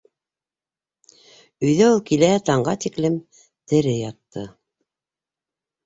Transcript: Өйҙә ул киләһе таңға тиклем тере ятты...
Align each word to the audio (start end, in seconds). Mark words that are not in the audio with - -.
Өйҙә 1.69 1.91
ул 1.97 2.01
киләһе 2.09 2.41
таңға 2.51 2.75
тиклем 2.87 3.21
тере 3.75 3.97
ятты... 4.01 4.51